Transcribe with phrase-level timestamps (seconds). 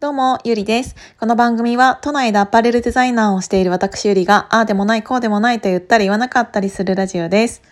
[0.00, 0.94] どうも、ゆりです。
[1.18, 7.62] この番組は、都内でアパレルデザイナーをしている私ゆりが、ああでもない、こうでもないと言ったり言わなかったりするラジオです。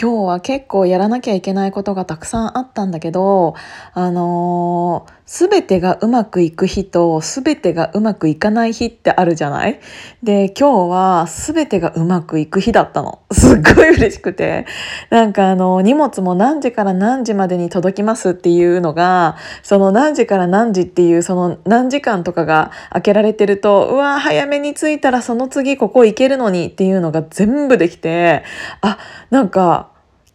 [0.00, 3.54] 今日は結構やらなきゃいけないことがたくさんあったんだけど、
[3.92, 9.80] あのー、全てがうまくいく日と全てがうまくいかない日ってあるじゃない？
[10.22, 13.19] で、今日は全てがうまくいく日だったの。
[13.32, 14.66] すっごい嬉しくて。
[15.08, 28.42] なんかあの、荷物も何時から何時までに届きますっていうのが、その何時から何時っていうその何時間とかが開けられてると、うわ、早めに着いたらその次ここ行けるのにっていうのが全部できて、
[28.80, 28.98] あ、
[29.30, 29.90] なんか、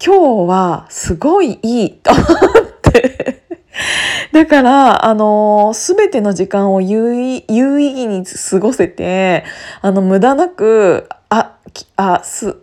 [0.06, 2.26] 今日はすごいいいと思っ
[2.82, 3.44] て
[4.32, 9.46] だから、あのすべての時間を有意有意義に過ごせて、
[9.82, 11.55] あの、無駄なく、あ、
[11.96, 12.58] あ、す、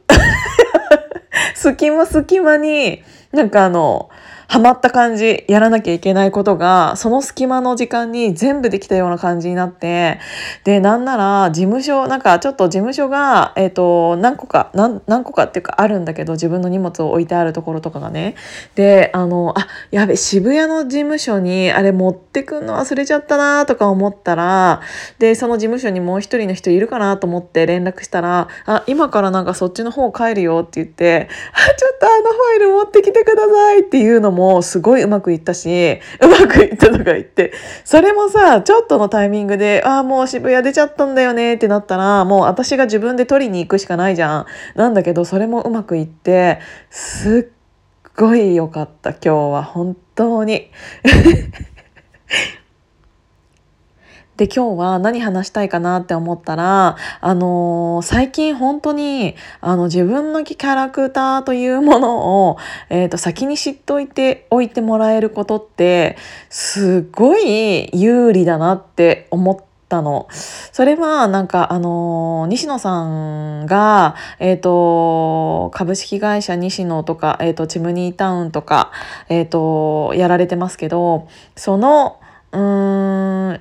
[1.55, 3.03] 隙間隙間に、
[3.33, 4.11] なんかあの、
[4.53, 10.21] ハマった感じ、やらなきゃいけないことが、その隙間の時間に全部できたような感じになって、
[10.65, 18.35] で、なんなら、事務所、なんかちょっと事務所が、えっ、ー、と、何個か、何、何個かっていうかあるんだけど、自分の荷物を置いてあるところとかがね。
[18.75, 24.83] で、あの、あ、やべ、渋谷の事務所に、あれ持ってくんの忘れちゃったなとか思ったら、
[25.19, 37.53] で、その事務所にもう一人の人いるかなと思って連絡したら、あ、今からなんかそっちの方帰るよって言って、あ、ちょっとあのファイル持ってきてくださいっていうのも、もすごいうまくいったし、うまくいったとか言って、
[37.85, 44.47] それもさ、ちょっとのタイミングで、ああ、もう渋谷出ちゃったんだよねってなったら、もう私が自分で取りに行くしかないじゃん。
[44.75, 46.59] なんだけど、それもうまくいって、
[46.91, 47.53] すっ
[48.17, 49.63] ごい良かった、今日は。
[49.63, 50.71] 本当に。
[54.37, 62.57] で今日は何話したいかなって思ったら、あのー、最近本当にあの自分のキャラクターというものを、
[62.89, 66.17] えーと、先に知っておいておいてもらえることって
[66.49, 69.57] すごい有利だなって思っ
[69.89, 70.29] たの。
[70.31, 78.93] それはなんかあの西野さんが、えーと、株式会社西野とか、えーと、チムニータウンとか、
[79.29, 82.19] えー、とやられてますけどその
[82.53, 83.61] うーん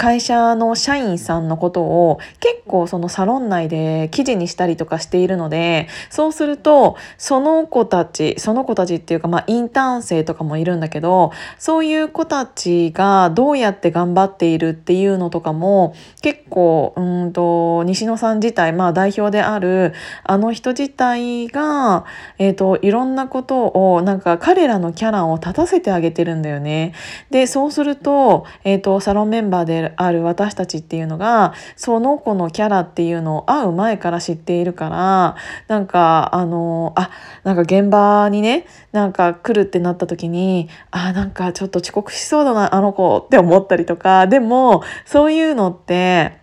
[0.00, 19.92] 会社の社員さんのことを結構そのサロン内で記事にしたりとかしているのでそうするとその子たちその子たちっていうかまあインターン生とかもいるんだけどそういう子たちがどうやって頑張っているっていうのとかも結構うんと西野さん自体まあ代表である
[20.24, 22.06] あの人自体が、
[22.38, 26.94] えーと、いろんなことをなんか彼らのキャラを立たせてあげてるんだよね。
[27.30, 35.36] でそうすると,、えーとサロンメンバーである私たちっていうのがその子のキャラっていうのを会う前から知っているから
[35.68, 37.10] なんかあのあ
[37.44, 46.39] なんか現場にねなんか来るってなった時にあなんかちょっと遅刻しそうだなあの子って思ったりとかでもそういうのって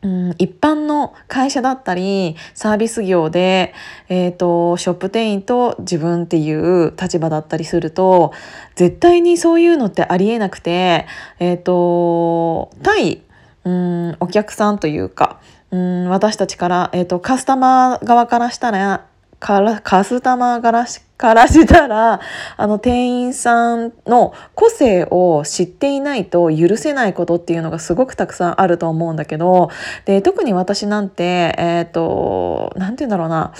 [0.00, 3.74] うん、一般の会社だったりサービス業で、
[4.08, 8.32] えーと、ショップ店員と自分っていう立場だったりすると
[8.76, 11.06] 絶対にそういうのってありえなくて、
[11.40, 13.22] えーと、対、
[13.64, 15.40] うん、お客さんというか、
[15.72, 19.07] うん、私たちから、えーとカスタマー側からしたら
[19.38, 22.20] からカスタマーからからしたら
[22.56, 29.70] あの店員さんの個性を知っていないと許せないことっていうのがすごくたくさんあると思うんだけど
[30.04, 33.52] で特に私なんてえっ、ー、と何て言うんだろうな。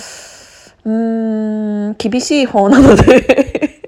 [0.85, 3.79] うーん厳しい方なので。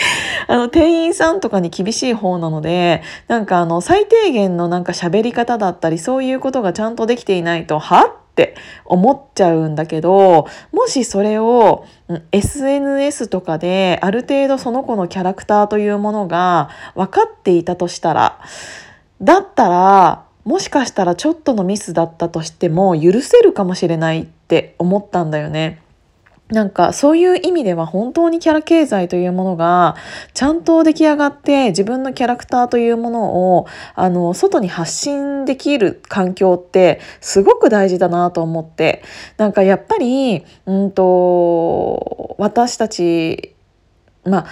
[0.46, 8.54] あの、店員さんとかに厳しい方なので、なんかあの、最低限のなんか喋り方だったり、そういうことがちゃんとできていないと、はって
[8.84, 11.84] 思っちゃうんだけどもしそれを
[12.30, 18.40] SNS とかである程度その子のキャラクターというものが分かっていたとしたら
[19.20, 25.82] だったらもしかしたらちょっとのミスだったとしても許せるかもしれないって思ったんだよね。
[26.50, 29.96] なんかそういう意味では本当にキャラ経済というものが
[30.32, 39.02] ちゃんと出来上がって自分のキャラクターというものをあの外に発信できる環境ってすごく大事だなと思って。
[39.36, 43.54] なんかやっぱりうんと私たち
[44.24, 44.46] まあ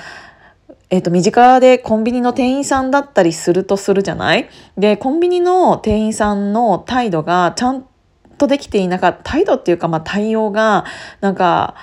[0.88, 4.48] えーと、身近でコンビニの店員さんだったりするとするじゃない？
[4.78, 7.86] でコンビニの店員さんの態度がちゃん
[8.38, 10.84] とできていなかった態度っていうか、まあ、対応が
[11.20, 11.74] なんか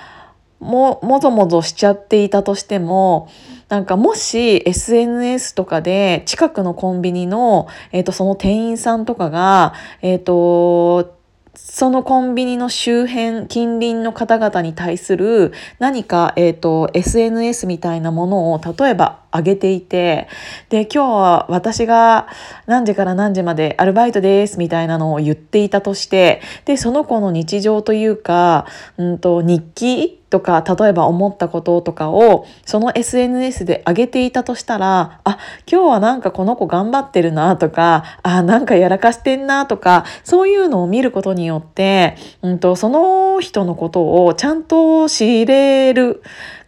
[0.64, 3.28] ももぞもぞしちゃっていたとしても
[3.68, 11.16] なんかもし SNS とかで近くのコンビニの、えーと、その店員さんとかが、えーと、
[11.54, 20.28] そのコンビニの周辺近隣の方々に対する何か、えーと SNS みたいなものを例えば上げていて
[20.68, 22.28] で今日は私が
[22.66, 28.66] 何時から何時までアルバイトですみたいなのを言っていたとしてでその子の日常というか、
[28.96, 35.38] うんと、日記とか例えば思ったこととかをその SNS で上げていたとしたらあ
[35.70, 46.22] 今日はなんかこの子頑張ってるなとかあなんかやらかしてんなとかそういうのを見ることによって、うんと、その人のことをちゃんと知れる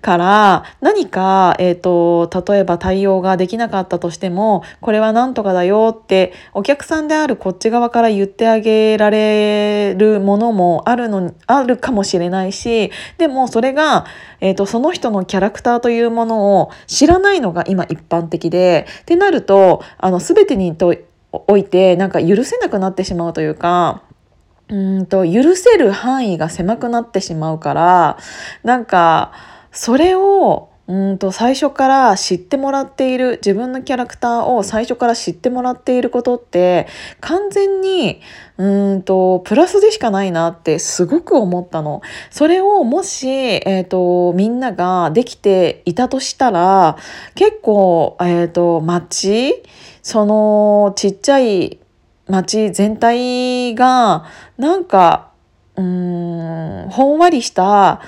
[0.06, 14.06] から何か、えーと、例えば対応ができなかったとしてもこれは何とかだよってお客さんであるこっち側から言ってあげられるものもあるのあるかもしれないしでもそれが、
[14.41, 20.94] えーと、その人のキャラクターというものを知らないのが今一般的でってなるとあの全てにと
[21.32, 24.05] おいてなんか許せなくなってしまうというか。
[24.69, 28.19] うんと許せる範囲が狭くなってしまうから
[28.64, 29.31] なんか
[29.76, 36.87] それをうんと最初から知ってもらっている自分のキャラクターを最初から知ってもらっていることって
[37.20, 38.20] 完全に
[38.56, 42.02] うんとプラスでしかないなってすごく思ったの。
[42.31, 46.96] それをもし、えーと、みんなができていたとしたら
[47.34, 49.62] 結構、えーと、街
[50.02, 51.81] そのちっちゃい
[52.29, 54.25] 街全体が
[54.56, 55.32] なんか
[55.75, 58.00] うんほんわりした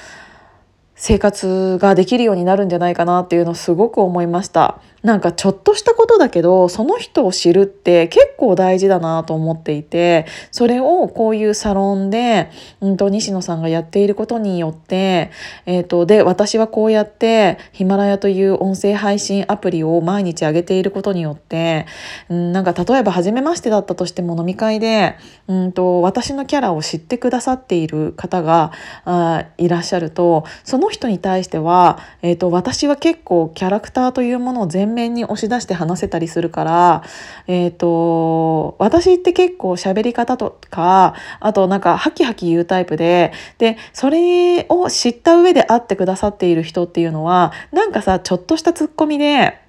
[0.99, 4.81] 生活ができるようになるんじゃないかなっていうのをすごく思いました。
[5.03, 12.51] なんかちょっとしたことだけどその人を知るって結構大事だなと思っていてそれをこういうサロンで、
[12.81, 15.31] うんと、西野さんがやっていることによって、
[15.67, 21.87] えーと、で私はこうやってヒマラヤという音声配信アプリを毎日上げていることによって、
[22.29, 25.17] うん、なんか例えば初めましてだったとしても飲み会で、
[25.47, 28.73] うんと、私のキャラを知ってくださっている方が
[29.05, 37.03] あいらっしゃるとそのの人に対しては、えーと私は結構キャラクターというものを前面に押し出して話せたりするから、
[37.47, 49.68] えっ、ー、と、私って結構喋り方とか、あとなんかハキハキ言うタイプで、で、それを知った上で会ってくださっている人っていうのは、なんかさ、ちょっとしたツッコミで、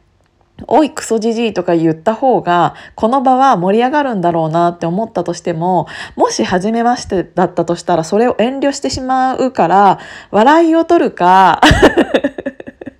[0.67, 9.99] おいクソじじいとか言った方がこの場は盛り上がるんだろうなって思ったとしてももし初めましてだったとしたらそれを遠慮してしまうから
[10.31, 11.61] 笑いを取るか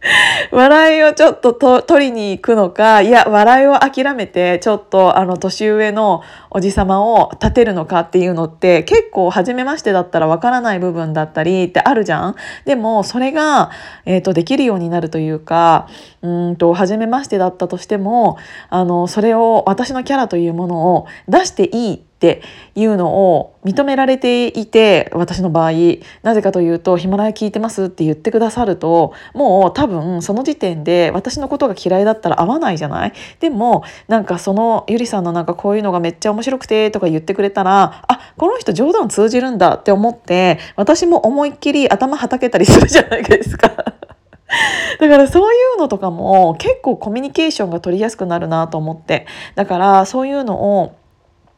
[0.51, 12.36] 笑いをちょっとと取りに行くのかいや笑いを諦めてちょっとあの年上のおじさまを立てるのかっていうのって結構初めましてだったらわからない部分だったりってあるじゃん。
[12.66, 13.72] でもそれが、
[14.06, 15.88] えーと、できるようになるというか
[16.22, 18.38] うんと初めましてだったとしても
[18.69, 22.42] あのそれを私のキャラというものを出していいって
[22.75, 25.71] いうのを認められていて私の場合
[26.21, 33.13] なぜかというと「ヒマラヤ聞いてます」って言ってくださるともう多分その時点で私のことが嫌いだったら合わないじゃない？
[33.39, 43.71] でもなんかそのゆりさんのなんかこういうのがめっちゃ面白くてとか言ってくれたらあこの人冗談通じるんだって思って私も思いっきり頭はたけたりするじゃないですか。
[45.00, 50.95] だからそういうのとかも結構コミュニケーションが取りやすくなるなと思ってだからそういうのを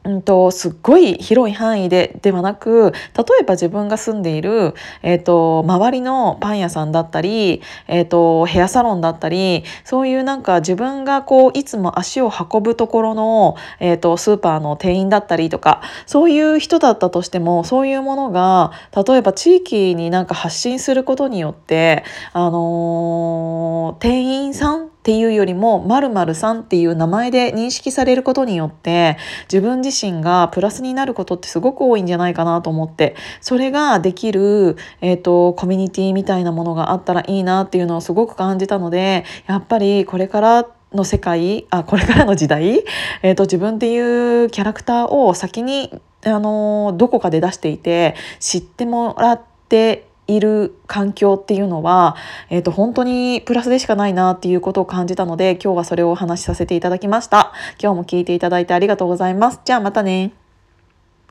[0.04, 29.18] うんと、すっごい広い範囲でではなく例えば自分が住んでいる、えーと、周りのパン屋さんだったり、えーと、ヘアサロンだったりそういうなんか自分がこういつも足を運ぶところの、えーと、スーパーの店員だったりとかそういう人だったとしてもそういうものが例えば地域になんか発信することによって、あのー、店員さんっていうよりも〇〇さんっていう名前で認識されることによって
[29.52, 42.84] 自分自身がプラスになることってすごく多いんじゃないかなと思ってそれができる、えーと、コミュニティみたいなものがあったらいいなっていうのをすごく感じたのでやっぱりこれからの世界あこれからの時代、
[43.24, 52.16] えーと、自分っていうキャラクターを先にあのどこかで出していて知ってもらっている環境っていうのは、
[52.50, 57.54] えーと、本当にプラスでしかないなっていうことを感じたので今日はそれをお話しさせていただきました。
[57.82, 59.62] 今日も聞いていただいてありがとうございます。
[59.66, 60.41] じゃあまたね。